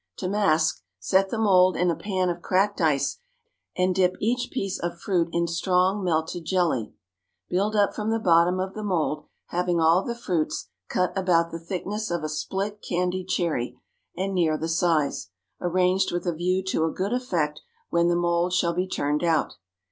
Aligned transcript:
To 0.17 0.27
mask, 0.27 0.81
set 0.99 1.29
the 1.29 1.37
mould 1.37 1.77
in 1.77 1.91
a 1.91 1.95
pan 1.95 2.31
of 2.31 2.41
cracked 2.41 2.81
ice, 2.81 3.19
and 3.77 3.93
dip 3.93 4.15
each 4.19 4.49
piece 4.49 4.79
of 4.79 4.99
fruit 4.99 5.29
in 5.31 5.45
strong 5.45 6.03
melted 6.03 6.43
jelly; 6.43 6.93
build 7.51 7.75
up 7.75 7.93
from 7.93 8.09
the 8.09 8.17
bottom 8.17 8.59
of 8.59 8.73
the 8.73 8.81
mould 8.81 9.25
having 9.49 9.79
all 9.79 10.01
the 10.03 10.15
fruits, 10.17 10.69
cut 10.89 11.15
about 11.15 11.51
the 11.51 11.59
thickness 11.59 12.09
of 12.09 12.23
a 12.23 12.29
split 12.29 12.81
candied 12.81 13.27
cherry 13.27 13.79
and 14.17 14.33
near 14.33 14.57
the 14.57 14.67
size, 14.67 15.29
arranged 15.61 16.11
with 16.11 16.25
a 16.25 16.33
view 16.33 16.63
to 16.63 16.83
a 16.83 16.89
good 16.91 17.13
effect 17.13 17.61
when 17.91 18.07
the 18.07 18.15
mould 18.15 18.53
shall 18.53 18.73
be 18.73 18.87
turned 18.87 19.23
out. 19.23 19.57